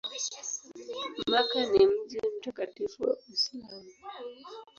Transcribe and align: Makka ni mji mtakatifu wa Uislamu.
Makka 1.29 1.61
ni 1.65 1.87
mji 1.87 2.19
mtakatifu 2.37 3.03
wa 3.03 3.17
Uislamu. 3.29 3.91